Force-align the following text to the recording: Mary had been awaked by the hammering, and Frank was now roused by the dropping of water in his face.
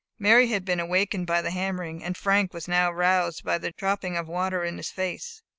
Mary 0.17 0.47
had 0.47 0.65
been 0.65 0.79
awaked 0.79 1.27
by 1.27 1.43
the 1.43 1.51
hammering, 1.51 2.03
and 2.03 2.17
Frank 2.17 2.55
was 2.55 2.67
now 2.67 2.91
roused 2.91 3.43
by 3.43 3.59
the 3.59 3.69
dropping 3.71 4.17
of 4.17 4.27
water 4.27 4.63
in 4.63 4.77
his 4.77 4.89
face. 4.89 5.43